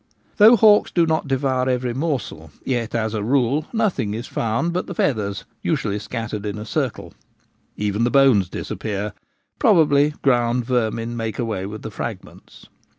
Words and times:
Though 0.37 0.55
hawks 0.55 0.89
do 0.89 1.05
not 1.05 1.27
devour 1.27 1.69
every 1.69 1.93
morsel, 1.93 2.49
yet 2.65 2.95
as 2.95 3.13
a 3.13 3.21
rule 3.21 3.67
nothing 3.71 4.15
is 4.15 4.25
found 4.25 4.73
but 4.73 4.87
the 4.87 4.95
feathers— 4.95 5.45
usually 5.61 5.99
scat 5.99 6.31
tered 6.31 6.43
in 6.43 6.57
a 6.57 6.65
circle. 6.65 7.13
Even 7.77 8.03
the 8.03 8.09
bones 8.09 8.49
disappear: 8.49 9.13
probably 9.59 10.15
ground 10.23 10.65
vermin 10.65 11.15
make 11.15 11.37
away 11.37 11.67
with 11.67 11.83
the 11.83 11.91
fragments. 11.91 12.65